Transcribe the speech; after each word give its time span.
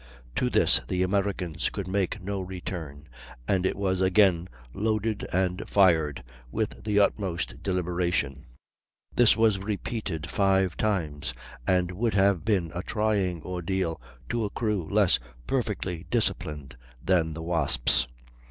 To 0.35 0.49
this 0.49 0.79
the 0.87 1.03
Americans 1.03 1.69
could 1.69 1.87
make 1.87 2.19
no 2.23 2.41
return, 2.41 3.07
and 3.47 3.67
it 3.67 3.75
was 3.75 4.01
again 4.01 4.49
loaded 4.73 5.27
and 5.31 5.61
fired, 5.69 6.23
with 6.49 6.83
the 6.83 6.99
utmost 6.99 7.61
deliberation; 7.61 8.47
this 9.15 9.37
was 9.37 9.59
repeated 9.59 10.27
five 10.27 10.75
times, 10.75 11.35
and 11.67 11.91
would 11.91 12.15
have 12.15 12.43
been 12.43 12.71
a 12.73 12.81
trying 12.81 13.43
ordeal 13.43 14.01
to 14.29 14.43
a 14.43 14.49
crew 14.49 14.89
less 14.89 15.19
perfectly 15.45 16.07
disciplined 16.09 16.77
than 16.99 17.35
the 17.35 17.43
Wasp's. 17.43 18.07